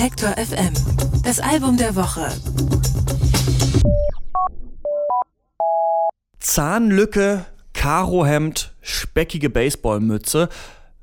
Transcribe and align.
Detektor 0.00 0.30
FM. 0.30 0.72
Das 1.24 1.40
Album 1.40 1.76
der 1.76 1.94
Woche. 1.94 2.26
Zahnlücke, 6.38 7.44
Karohemd, 7.74 8.72
speckige 8.80 9.50
Baseballmütze. 9.50 10.48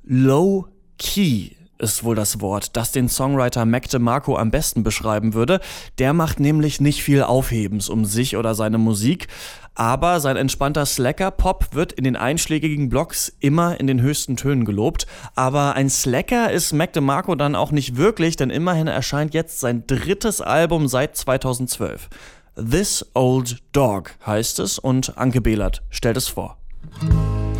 Low 0.03 0.65
Key 0.97 1.56
ist 1.79 2.03
wohl 2.03 2.15
das 2.15 2.41
Wort, 2.41 2.75
das 2.75 2.91
den 2.91 3.09
Songwriter 3.09 3.65
Mac 3.65 3.89
DeMarco 3.89 4.37
am 4.37 4.51
besten 4.51 4.83
beschreiben 4.83 5.33
würde. 5.33 5.59
Der 5.97 6.13
macht 6.13 6.39
nämlich 6.39 6.81
nicht 6.81 7.03
viel 7.03 7.23
Aufhebens 7.23 7.89
um 7.89 8.05
sich 8.05 8.37
oder 8.37 8.55
seine 8.55 8.77
Musik, 8.77 9.27
aber 9.75 10.19
sein 10.19 10.37
entspannter 10.37 10.85
Slacker-Pop 10.85 11.75
wird 11.75 11.93
in 11.93 12.03
den 12.03 12.15
einschlägigen 12.15 12.89
Blogs 12.89 13.31
immer 13.39 13.79
in 13.79 13.85
den 13.85 14.01
höchsten 14.01 14.35
Tönen 14.35 14.65
gelobt. 14.65 15.05
Aber 15.35 15.75
ein 15.75 15.89
Slacker 15.89 16.51
ist 16.51 16.73
Mac 16.73 16.93
DeMarco 16.93 17.35
dann 17.35 17.55
auch 17.55 17.71
nicht 17.71 17.95
wirklich, 17.95 18.35
denn 18.37 18.49
immerhin 18.49 18.87
erscheint 18.87 19.35
jetzt 19.35 19.59
sein 19.59 19.85
drittes 19.85 20.41
Album 20.41 20.87
seit 20.87 21.15
2012. 21.15 22.09
This 22.55 23.05
Old 23.13 23.61
Dog 23.71 24.15
heißt 24.25 24.57
es 24.59 24.79
und 24.79 25.15
Anke 25.15 25.41
Behlert 25.41 25.83
stellt 25.91 26.17
es 26.17 26.27
vor. 26.27 26.57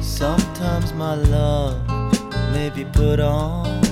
Sometimes 0.02 0.92
my 0.96 1.16
love 1.30 1.76
may 2.52 2.72
be 2.72 2.84
put 2.86 3.20
on. 3.20 3.87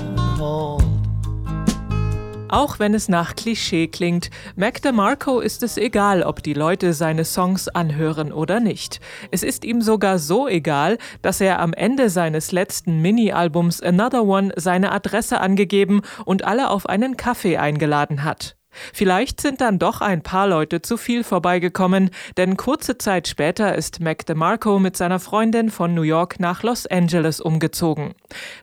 Auch 2.48 2.78
wenn 2.78 2.94
es 2.94 3.08
nach 3.08 3.34
Klischee 3.34 3.88
klingt, 3.88 4.30
Mac 4.54 4.82
DeMarco 4.82 5.40
ist 5.40 5.62
es 5.62 5.76
egal, 5.78 6.22
ob 6.22 6.42
die 6.42 6.52
Leute 6.52 6.92
seine 6.92 7.24
Songs 7.24 7.68
anhören 7.68 8.32
oder 8.32 8.60
nicht. 8.60 9.00
Es 9.30 9.42
ist 9.42 9.64
ihm 9.64 9.80
sogar 9.80 10.18
so 10.18 10.46
egal, 10.46 10.98
dass 11.22 11.40
er 11.40 11.60
am 11.60 11.72
Ende 11.72 12.10
seines 12.10 12.52
letzten 12.52 13.00
Mini-Albums 13.00 13.80
Another 13.80 14.24
One 14.24 14.52
seine 14.56 14.92
Adresse 14.92 15.40
angegeben 15.40 16.02
und 16.24 16.44
alle 16.44 16.70
auf 16.70 16.86
einen 16.86 17.16
Kaffee 17.16 17.56
eingeladen 17.56 18.22
hat. 18.22 18.56
Vielleicht 18.92 19.40
sind 19.40 19.60
dann 19.60 19.78
doch 19.78 20.00
ein 20.00 20.22
paar 20.22 20.46
Leute 20.46 20.82
zu 20.82 20.96
viel 20.96 21.24
vorbeigekommen, 21.24 22.10
denn 22.36 22.56
kurze 22.56 22.98
Zeit 22.98 23.28
später 23.28 23.74
ist 23.74 24.00
Mac 24.00 24.26
DeMarco 24.26 24.78
mit 24.78 24.96
seiner 24.96 25.20
Freundin 25.20 25.70
von 25.70 25.94
New 25.94 26.02
York 26.02 26.40
nach 26.40 26.62
Los 26.62 26.86
Angeles 26.86 27.40
umgezogen. 27.40 28.14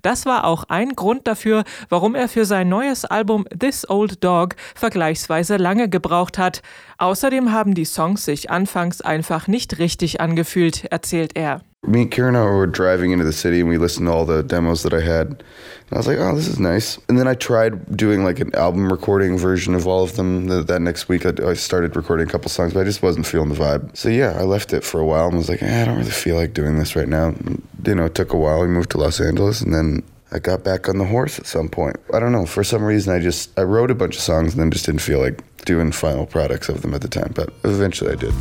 Das 0.01 0.25
war 0.25 0.45
auch 0.45 0.65
ein 0.65 0.95
Grund 0.95 1.27
dafür, 1.27 1.63
warum 1.89 2.15
er 2.15 2.29
für 2.29 2.45
sein 2.45 2.69
neues 2.69 3.05
Album 3.05 3.45
This 3.57 3.89
Old 3.89 4.23
Dog 4.23 4.55
vergleichsweise 4.75 5.57
lange 5.57 5.89
gebraucht 5.89 6.37
hat. 6.37 6.61
Außerdem 6.97 7.51
haben 7.51 7.73
die 7.73 7.85
Songs 7.85 8.25
sich 8.25 8.49
anfangs 8.49 9.01
einfach 9.01 9.47
nicht 9.47 9.79
richtig 9.79 10.21
angefühlt, 10.21 10.85
erzählt 10.85 11.35
er. 11.35 11.61
Me 11.85 12.03
and 12.03 12.11
Kieran 12.11 12.35
were 12.35 12.67
driving 12.67 13.11
into 13.11 13.25
the 13.25 13.33
city 13.33 13.59
and 13.59 13.69
we 13.69 13.77
listened 13.77 14.07
to 14.07 14.13
all 14.13 14.25
the 14.25 14.43
demos 14.43 14.83
that 14.83 14.93
I 14.93 15.01
had. 15.01 15.27
And 15.27 15.93
I 15.93 15.97
was 15.97 16.07
like, 16.07 16.17
oh, 16.17 16.33
this 16.35 16.47
is 16.47 16.59
nice. 16.59 16.97
And 17.09 17.19
then 17.19 17.27
I 17.27 17.33
tried 17.33 17.95
doing 17.95 18.23
like 18.23 18.39
an 18.39 18.55
album 18.55 18.91
recording 18.91 19.37
version 19.37 19.75
of 19.75 19.85
all 19.85 20.03
of 20.03 20.15
them. 20.15 20.47
That, 20.47 20.67
that 20.67 20.81
next 20.81 21.09
week, 21.09 21.25
I, 21.25 21.33
I, 21.45 21.53
started 21.53 21.95
recording 21.95 22.27
a 22.27 22.31
couple 22.31 22.49
songs, 22.49 22.73
but 22.73 22.79
I 22.79 22.83
just 22.83 23.03
wasn't 23.03 23.27
feeling 23.27 23.49
the 23.49 23.55
vibe. 23.55 23.95
So 23.95 24.09
yeah, 24.09 24.33
I 24.37 24.43
left 24.43 24.73
it 24.73 24.83
for 24.83 24.99
a 24.99 25.05
while 25.05 25.27
and 25.27 25.37
was 25.37 25.49
like, 25.49 25.61
eh, 25.61 25.81
I 25.81 25.85
don't 25.85 25.97
really 25.97 26.09
feel 26.09 26.35
like 26.35 26.53
doing 26.53 26.79
this 26.79 26.95
right 26.95 27.07
now. 27.07 27.27
And, 27.27 27.67
you 27.85 27.95
know, 27.95 28.05
it 28.05 28.15
took 28.15 28.33
a 28.33 28.37
while. 28.37 28.61
We 28.61 28.67
moved 28.67 28.91
to 28.91 28.97
Los 28.97 29.19
Angeles 29.19 29.61
and 29.61 29.73
then 29.73 30.03
I 30.33 30.39
got 30.39 30.63
back 30.63 30.89
on 30.89 30.97
the 30.97 31.05
horse 31.05 31.37
at 31.37 31.45
some 31.45 31.69
point. 31.69 31.97
I 32.11 32.19
don't 32.19 32.31
know. 32.31 32.47
For 32.47 32.63
some 32.63 32.83
reason, 32.83 33.13
I 33.13 33.19
just 33.19 33.57
I 33.57 33.61
wrote 33.61 33.91
a 33.91 33.95
bunch 33.95 34.15
of 34.15 34.21
songs 34.21 34.53
and 34.53 34.61
then 34.61 34.71
just 34.71 34.87
didn't 34.87 35.01
feel 35.01 35.19
like 35.19 35.43
doing 35.65 35.91
final 35.91 36.25
products 36.25 36.69
of 36.69 36.81
them 36.81 36.95
at 36.95 37.01
the 37.01 37.07
time. 37.07 37.33
But 37.35 37.53
eventually, 37.63 38.13
I 38.13 38.15
did. 38.15 38.33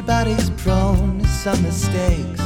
Everybody's 0.00 0.48
prone 0.64 1.18
to 1.18 1.28
some 1.28 1.60
mistakes. 1.62 2.40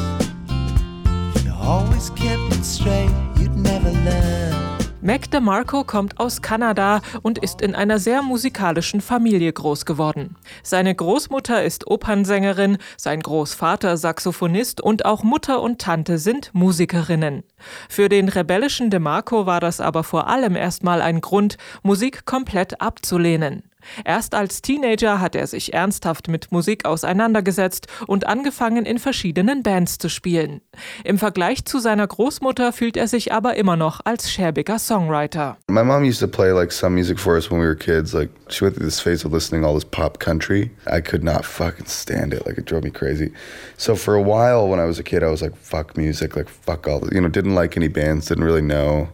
You 1.44 1.52
always 1.52 2.10
kept 2.10 2.52
it 2.52 2.64
straight, 2.64 3.12
you'd 3.38 3.56
never 3.56 3.92
learn. 3.92 4.55
Mac 5.02 5.30
DeMarco 5.30 5.84
kommt 5.84 6.19
aus 6.19 6.42
Kanada 6.42 7.00
und 7.22 7.38
ist 7.38 7.60
in 7.60 7.77
einer 7.77 8.00
sehr 8.00 8.22
musikalischen 8.22 9.00
Familie 9.00 9.53
groß 9.53 9.84
geworden. 9.84 10.34
Seine 10.64 10.97
Großmutter 10.97 11.62
ist 11.62 11.87
Opernsängerin, 11.87 12.78
sein 12.97 13.20
Großvater 13.20 13.98
Saxophonist 13.98 14.81
und 14.81 15.04
auch 15.04 15.22
Mutter 15.22 15.62
und 15.62 15.81
Tante 15.81 16.19
sind 16.19 16.50
Musikerinnen. 16.54 17.44
Für 17.88 18.09
den 18.09 18.28
rebellischen 18.28 18.91
DeMarco 18.91 19.47
war 19.47 19.60
das 19.60 19.78
aber 19.78 20.03
vor 20.03 20.26
allem 20.26 20.56
erstmal 20.56 21.00
ein 21.00 21.20
Grund, 21.20 21.56
Musik 21.84 22.25
komplett 22.25 22.81
abzulehnen. 22.81 23.62
Erst 24.05 24.34
als 24.34 24.62
Teenager 24.62 25.21
hat 25.21 25.34
er 25.34 25.47
sich 25.47 25.75
ernsthaft 25.75 26.28
mit 26.28 26.53
Musik 26.53 26.84
auseinandergesetzt 26.84 27.87
und 28.06 28.27
angefangen, 28.27 28.84
in 28.87 28.99
verschiedenen 28.99 29.62
Bands 29.62 29.99
zu 29.99 30.09
spielen. 30.09 30.61
Im 31.05 31.19
Vergleich 31.19 31.65
zu 31.65 31.78
seiner 31.78 32.06
Großmutter 32.06 32.73
fühlt 32.73 32.97
er 32.97 33.09
sich 33.09 33.33
aber 33.33 33.56
immer 33.56 33.77
noch 33.77 34.00
als 34.05 34.31
schäbiger 34.31 34.78
Songwriter. 34.78 35.56
My 35.69 35.83
mom 35.83 36.05
used 36.05 36.21
to 36.21 36.28
play 36.28 36.53
like 36.53 36.73
some 36.73 36.94
music 36.94 37.19
for 37.19 37.34
us 37.34 37.50
when 37.50 37.61
we 37.61 37.67
were 37.67 37.77
kids. 37.77 38.12
Like 38.12 38.31
she 38.49 38.65
went 38.65 38.77
through 38.77 38.87
this 38.87 39.00
phase 39.00 39.25
of 39.27 39.33
listening 39.33 39.65
all 39.65 39.75
this 39.75 39.84
pop 39.84 40.19
country. 40.19 40.71
I 40.87 41.00
could 41.00 41.25
not 41.25 41.44
fucking 41.44 41.87
stand 41.87 42.33
it. 42.33 42.47
Like 42.47 42.59
it 42.59 42.65
drove 42.65 42.84
me 42.84 42.91
crazy. 42.91 43.33
So 43.77 43.97
for 43.97 44.15
a 44.15 44.23
while 44.23 44.69
when 44.69 44.81
I 44.81 44.84
was 44.84 44.99
a 44.99 45.03
kid, 45.03 45.23
I 45.23 45.31
was 45.31 45.43
like, 45.43 45.56
fuck 45.56 45.97
music, 45.97 46.37
like 46.37 46.49
fuck 46.49 46.87
all, 46.87 47.03
you 47.12 47.21
know, 47.21 47.28
didn't 47.28 47.55
like 47.55 47.77
any 47.77 47.89
bands, 47.89 48.27
didn't 48.27 48.44
really 48.44 48.62
know. 48.62 49.09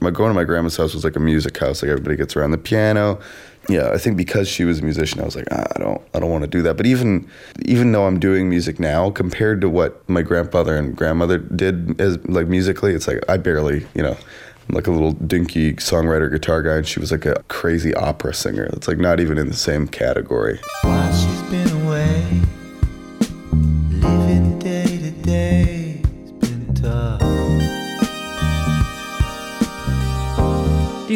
My 0.00 0.10
going 0.10 0.28
to 0.28 0.34
my 0.34 0.44
grandma's 0.44 0.76
house 0.76 0.92
was 0.92 1.04
like 1.04 1.16
a 1.16 1.20
music 1.20 1.56
house. 1.56 1.82
Like 1.82 1.90
everybody 1.90 2.16
gets 2.16 2.36
around 2.36 2.50
the 2.50 2.58
piano. 2.58 3.18
Yeah, 3.68 3.90
I 3.90 3.98
think 3.98 4.16
because 4.16 4.48
she 4.48 4.64
was 4.64 4.78
a 4.78 4.82
musician, 4.82 5.20
I 5.20 5.24
was 5.24 5.34
like, 5.34 5.48
ah, 5.50 5.66
I 5.74 5.78
don't, 5.80 6.02
I 6.14 6.20
don't 6.20 6.30
want 6.30 6.42
to 6.42 6.50
do 6.50 6.62
that. 6.62 6.76
But 6.76 6.86
even, 6.86 7.28
even 7.64 7.92
though 7.92 8.06
I'm 8.06 8.20
doing 8.20 8.48
music 8.48 8.78
now, 8.78 9.10
compared 9.10 9.60
to 9.62 9.68
what 9.68 10.08
my 10.08 10.22
grandfather 10.22 10.76
and 10.76 10.96
grandmother 10.96 11.38
did 11.38 12.00
as 12.00 12.18
like 12.26 12.46
musically, 12.46 12.92
it's 12.92 13.08
like 13.08 13.20
I 13.28 13.36
barely, 13.38 13.86
you 13.94 14.02
know, 14.02 14.16
I'm 14.68 14.74
like 14.74 14.86
a 14.86 14.90
little 14.90 15.12
dinky 15.12 15.74
songwriter, 15.74 16.30
guitar 16.30 16.62
guy, 16.62 16.76
and 16.76 16.86
she 16.86 17.00
was 17.00 17.12
like 17.12 17.24
a 17.24 17.42
crazy 17.48 17.94
opera 17.94 18.34
singer. 18.34 18.64
It's 18.72 18.88
like 18.88 18.98
not 18.98 19.20
even 19.20 19.38
in 19.38 19.48
the 19.48 19.54
same 19.54 19.86
category. 19.88 20.60
While 20.82 21.12
she's 21.12 21.42
been 21.50 21.82
away, 21.84 22.40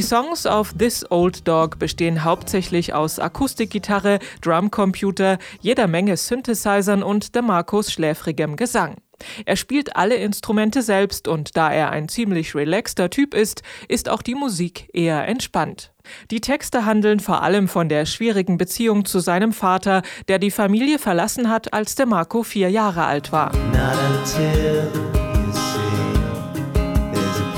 Die 0.00 0.06
Songs 0.06 0.46
auf 0.46 0.72
This 0.78 1.04
Old 1.10 1.46
Dog 1.46 1.78
bestehen 1.78 2.24
hauptsächlich 2.24 2.94
aus 2.94 3.18
Akustikgitarre, 3.18 4.18
Drumcomputer, 4.40 5.36
jeder 5.60 5.88
Menge 5.88 6.16
Synthesizern 6.16 7.02
und 7.02 7.34
DeMarcos 7.34 7.92
schläfrigem 7.92 8.56
Gesang. 8.56 8.96
Er 9.44 9.56
spielt 9.56 9.96
alle 9.96 10.14
Instrumente 10.14 10.80
selbst 10.80 11.28
und 11.28 11.54
da 11.54 11.70
er 11.70 11.90
ein 11.90 12.08
ziemlich 12.08 12.54
relaxter 12.54 13.10
Typ 13.10 13.34
ist, 13.34 13.62
ist 13.88 14.08
auch 14.08 14.22
die 14.22 14.34
Musik 14.34 14.88
eher 14.94 15.28
entspannt. 15.28 15.92
Die 16.30 16.40
Texte 16.40 16.86
handeln 16.86 17.20
vor 17.20 17.42
allem 17.42 17.68
von 17.68 17.90
der 17.90 18.06
schwierigen 18.06 18.56
Beziehung 18.56 19.04
zu 19.04 19.18
seinem 19.18 19.52
Vater, 19.52 20.00
der 20.28 20.38
die 20.38 20.50
Familie 20.50 20.98
verlassen 20.98 21.50
hat, 21.50 21.74
als 21.74 21.94
DeMarco 21.94 22.42
vier 22.42 22.70
Jahre 22.70 23.04
alt 23.04 23.32
war. 23.32 23.52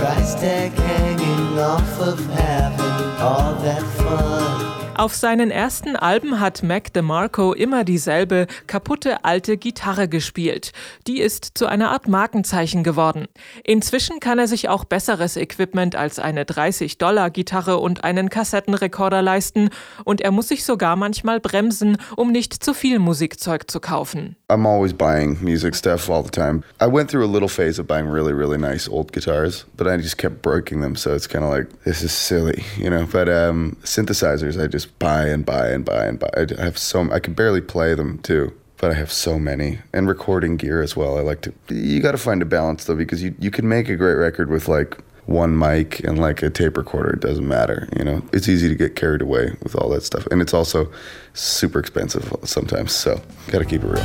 Price 0.02 0.34
tag 0.34 0.72
hanging 0.72 1.58
off 1.60 2.00
of 2.00 2.18
having 2.30 3.22
all 3.22 3.54
that 3.62 3.82
fun. 3.98 4.71
Auf 4.94 5.14
seinen 5.14 5.50
ersten 5.50 5.96
Alben 5.96 6.38
hat 6.38 6.62
Mac 6.62 6.92
DeMarco 6.92 7.54
immer 7.54 7.82
dieselbe 7.82 8.46
kaputte 8.66 9.24
alte 9.24 9.56
Gitarre 9.56 10.06
gespielt. 10.06 10.72
Die 11.06 11.20
ist 11.20 11.52
zu 11.54 11.66
einer 11.66 11.90
Art 11.90 12.08
Markenzeichen 12.08 12.84
geworden. 12.84 13.26
Inzwischen 13.64 14.20
kann 14.20 14.38
er 14.38 14.46
sich 14.46 14.68
auch 14.68 14.84
besseres 14.84 15.38
Equipment 15.38 15.96
als 15.96 16.18
eine 16.18 16.44
30-Dollar-Gitarre 16.44 17.78
und 17.78 18.04
einen 18.04 18.28
Kassettenrekorder 18.28 19.22
leisten 19.22 19.70
und 20.04 20.20
er 20.20 20.30
muss 20.30 20.48
sich 20.48 20.64
sogar 20.64 20.94
manchmal 20.96 21.40
bremsen, 21.40 21.96
um 22.14 22.30
nicht 22.30 22.62
zu 22.62 22.74
viel 22.74 22.98
Musikzeug 22.98 23.70
zu 23.70 23.80
kaufen. 23.80 24.36
I'm 24.50 24.66
always 24.66 24.92
buying 24.92 25.38
music 25.42 25.74
stuff 25.74 26.10
all 26.10 26.22
the 26.22 26.30
time. 26.30 26.62
I 26.78 26.86
went 26.86 27.10
through 27.10 27.24
a 27.24 27.32
little 27.32 27.48
phase 27.48 27.80
of 27.80 27.86
buying 27.86 28.06
really, 28.06 28.34
really 28.34 28.58
nice 28.58 28.90
old 28.90 29.10
guitars, 29.12 29.64
but 29.78 29.86
I 29.86 29.96
just 29.96 30.18
kept 30.18 30.42
breaking 30.42 30.82
them, 30.82 30.96
so 30.96 31.14
it's 31.14 31.26
kind 31.26 31.42
of 31.42 31.50
like, 31.50 31.68
this 31.84 32.02
is 32.02 32.12
silly, 32.12 32.62
you 32.76 32.90
know? 32.90 33.06
But 33.10 33.30
um, 33.30 33.78
synthesizers, 33.84 34.62
I 34.62 34.66
just 34.66 34.81
buy 34.86 35.26
and 35.26 35.44
buy 35.44 35.68
and 35.68 35.84
buy 35.84 36.04
and 36.04 36.18
buy. 36.18 36.30
I 36.36 36.62
have 36.62 36.78
so 36.78 37.10
I 37.10 37.20
can 37.20 37.34
barely 37.34 37.60
play 37.60 37.94
them 37.94 38.18
too, 38.18 38.52
but 38.78 38.90
I 38.90 38.94
have 38.94 39.12
so 39.12 39.38
many 39.38 39.80
and 39.92 40.08
recording 40.08 40.56
gear 40.56 40.82
as 40.82 40.96
well. 40.96 41.18
I 41.18 41.20
like 41.20 41.42
to. 41.42 41.52
You 41.68 42.00
got 42.00 42.12
to 42.12 42.18
find 42.18 42.42
a 42.42 42.46
balance 42.46 42.84
though 42.84 42.96
because 42.96 43.22
you 43.22 43.34
you 43.38 43.50
can 43.50 43.68
make 43.68 43.88
a 43.88 43.96
great 43.96 44.14
record 44.14 44.50
with 44.50 44.68
like 44.68 44.98
one 45.26 45.56
mic 45.56 46.00
and 46.00 46.18
like 46.18 46.42
a 46.42 46.50
tape 46.50 46.76
recorder. 46.76 47.10
It 47.10 47.20
doesn't 47.20 47.46
matter, 47.46 47.88
you 47.96 48.04
know. 48.04 48.22
It's 48.32 48.48
easy 48.48 48.68
to 48.68 48.74
get 48.74 48.96
carried 48.96 49.22
away 49.22 49.56
with 49.62 49.74
all 49.76 49.88
that 49.90 50.02
stuff, 50.02 50.26
and 50.30 50.42
it's 50.42 50.54
also 50.54 50.90
super 51.34 51.78
expensive 51.78 52.32
sometimes. 52.44 52.92
So 52.92 53.20
got 53.48 53.60
to 53.60 53.64
keep 53.64 53.82
it 53.84 53.88
real. 53.88 54.02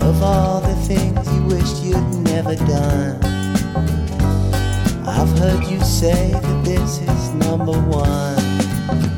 Of 0.00 0.22
all 0.22 0.60
the 0.60 0.74
things 0.86 1.32
you 1.34 1.42
wished 1.44 1.82
you'd 1.82 2.24
never 2.24 2.56
done, 2.56 3.22
I've 5.06 5.38
heard 5.38 5.64
you 5.64 5.80
say 5.80 6.30
that 6.32 6.64
this 6.64 7.00
is 7.00 7.30
number 7.34 7.72
one. 7.72 8.63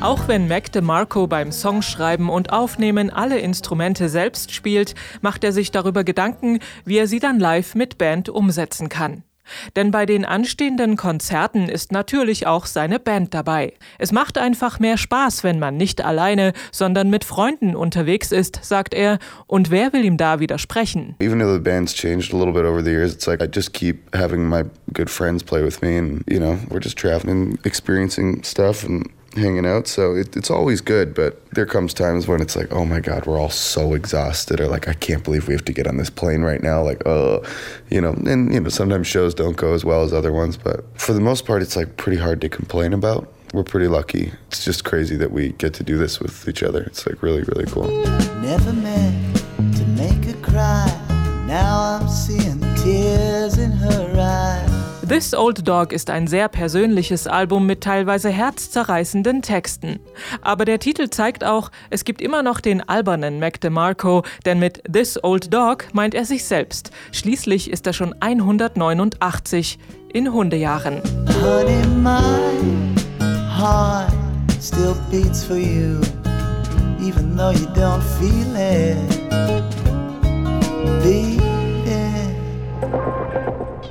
Auch 0.01 0.29
wenn 0.29 0.47
Mac 0.47 0.71
DeMarco 0.71 1.27
beim 1.27 1.51
Songschreiben 1.51 2.29
und 2.29 2.53
Aufnehmen 2.53 3.11
alle 3.11 3.39
Instrumente 3.39 4.09
selbst 4.09 4.53
spielt, 4.53 4.95
macht 5.21 5.43
er 5.43 5.53
sich 5.53 5.73
darüber 5.73 6.05
Gedanken, 6.05 6.61
wie 6.85 6.99
er 6.99 7.09
sie 7.09 7.19
dann 7.19 7.41
live 7.41 7.75
mit 7.75 7.99
Band 7.99 8.29
umsetzen 8.29 8.89
kann. 8.89 9.25
Denn 9.75 9.91
bei 9.91 10.07
den 10.07 10.25
anstehenden 10.25 10.97
Konzerten 10.97 11.69
ist 11.69 11.93
natürlich 11.93 12.47
auch 12.47 12.67
seine 12.67 12.99
Band 12.99 13.35
dabei. 13.35 13.75
Es 13.99 14.13
macht 14.13 14.39
einfach 14.39 14.81
mehr 14.81 14.97
Spaß, 14.97 15.45
wenn 15.45 15.59
man 15.59 15.77
nicht 15.77 16.05
alleine, 16.05 16.53
sondern 16.73 17.11
mit 17.11 17.25
Freunden 17.25 17.75
unterwegs 17.75 18.33
ist, 18.33 18.61
sagt 18.63 18.95
er. 18.95 19.19
Und 19.47 19.71
wer 19.71 19.93
will 19.93 20.05
ihm 20.05 20.17
da 20.17 20.41
widersprechen? 20.41 21.15
Even 21.21 21.39
though 21.39 21.53
the 21.53 21.61
band's 21.61 21.95
changed 21.95 22.33
a 22.35 22.37
little 22.37 22.53
bit 22.53 22.65
over 22.65 22.83
the 22.83 22.91
years, 22.91 23.13
it's 23.13 23.27
like 23.27 23.43
I 23.43 23.49
just 23.53 23.73
keep 23.73 24.15
having 24.15 24.49
my 24.49 24.65
good 24.93 25.11
friends 25.11 25.43
play 25.43 25.65
with 25.65 25.81
me 25.83 25.99
and, 25.99 26.23
you 26.29 26.39
know, 26.39 26.59
we're 26.71 26.83
just 26.83 26.97
traveling, 26.97 27.59
experiencing 27.65 28.43
stuff 28.45 28.85
and 28.85 29.09
hanging 29.37 29.67
out. 29.67 29.87
So 29.87 30.15
it, 30.15 30.37
it's 30.37 30.51
always 30.51 30.81
good, 30.81 31.15
but 31.15 31.49
there 31.51 31.67
comes 31.67 31.95
times 31.95 32.27
when 32.27 32.41
it's 32.41 32.57
like, 32.57 32.73
oh 32.73 32.85
my 32.85 33.01
God, 33.01 33.27
we're 33.27 33.39
all 33.39 33.51
so 33.51 33.95
exhausted, 33.95 34.61
or 34.61 34.69
like, 34.69 34.89
I 34.89 34.95
can't 34.95 35.23
believe 35.23 35.47
we 35.49 35.55
have 35.55 35.65
to 35.67 35.73
get 35.73 35.87
on 35.87 35.97
this 35.97 36.11
plane 36.11 36.43
right 36.43 36.63
now. 36.63 36.83
Like, 36.83 37.07
oh, 37.07 37.43
you 37.91 38.01
know, 38.01 38.13
and, 38.13 38.53
you 38.53 38.61
know, 38.61 38.69
sometimes 38.69 39.07
shows 39.07 39.35
don't 39.35 39.57
go 39.57 39.75
as 39.75 39.85
well 39.85 40.03
as 40.03 40.13
other 40.13 40.33
ones, 40.33 40.57
but 40.57 40.85
for 40.99 41.13
the 41.13 41.21
most 41.21 41.47
part, 41.47 41.63
it's 41.63 41.77
like 41.77 41.97
pretty 41.97 42.19
hard 42.19 42.41
to 42.41 42.49
complain 42.49 42.93
about. 42.93 43.33
We're 43.55 43.63
pretty 43.63 43.89
lucky. 43.89 44.33
It's 44.49 44.65
just 44.65 44.85
crazy 44.85 45.17
that 45.17 45.31
we 45.31 45.53
get 45.53 45.73
to 45.75 45.85
do 45.85 45.99
this 45.99 46.19
with 46.19 46.49
each 46.49 46.63
other. 46.63 46.83
It's 46.83 47.07
like 47.07 47.23
really, 47.23 47.43
really 47.43 47.67
cool. 47.67 47.87
Never 48.41 48.73
meant 48.73 49.37
to 49.77 49.87
make 49.87 50.25
her 50.25 50.41
cry. 50.43 51.45
Now 51.47 52.01
I'm 52.01 52.09
seeing 52.09 52.61
tears 52.77 53.57
in 53.59 53.71
her. 53.71 54.06
This 55.09 55.35
Old 55.35 55.69
Dog 55.69 55.93
ist 55.93 56.11
ein 56.11 56.27
sehr 56.27 56.49
persönliches 56.49 57.29
Album 57.29 57.65
mit 57.65 57.83
teilweise 57.83 58.29
herzzerreißenden 58.29 59.41
Texten. 59.41 60.01
Aber 60.43 60.65
der 60.65 60.81
Titel 60.81 61.11
zeigt 61.11 61.45
auch, 61.45 61.71
es 61.91 62.05
gibt 62.05 62.21
immer 62.21 62.43
noch 62.43 62.59
den 62.59 62.81
albernen 62.89 63.39
Mac 63.39 63.61
DeMarco, 63.61 64.25
denn 64.45 64.59
mit 64.59 64.83
This 64.93 65.23
Old 65.23 65.55
Dog 65.55 65.85
meint 65.93 66.15
er 66.15 66.25
sich 66.25 66.45
selbst. 66.45 66.91
Schließlich 67.13 67.71
ist 67.71 67.87
er 67.87 67.93
schon 67.93 68.17
189 68.19 69.79
in 70.13 70.33
Hundejahren. 70.33 71.01
Honey, 71.41 71.87
my 72.03 72.21
heart 73.49 74.13
still 74.61 74.97
beats 75.09 75.45
for 75.45 75.57
you, 75.57 76.01
even 77.01 77.37
though 77.37 77.53
you 77.53 77.67
don't 77.75 78.03
feel 78.19 78.57
it. 78.57 79.56